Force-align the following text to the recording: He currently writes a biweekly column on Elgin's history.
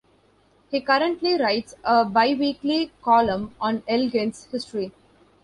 He 0.71 0.81
currently 0.81 1.37
writes 1.37 1.75
a 1.83 2.03
biweekly 2.05 2.91
column 3.03 3.53
on 3.61 3.83
Elgin's 3.87 4.45
history. 4.51 4.93